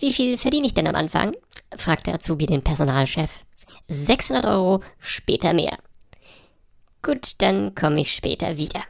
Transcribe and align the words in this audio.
Wie 0.00 0.14
viel 0.14 0.38
verdiene 0.38 0.66
ich 0.66 0.74
denn 0.74 0.86
am 0.86 0.94
Anfang? 0.94 1.36
fragte 1.76 2.14
Azubi 2.14 2.46
den 2.46 2.64
Personalchef. 2.64 3.30
600 3.88 4.46
Euro, 4.46 4.82
später 4.98 5.52
mehr. 5.52 5.78
Gut, 7.02 7.34
dann 7.38 7.74
komme 7.74 8.00
ich 8.00 8.14
später 8.14 8.56
wieder. 8.56 8.82